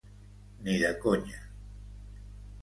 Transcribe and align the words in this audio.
Ni 0.67 0.77
de 0.83 0.91
conya! 1.03 1.43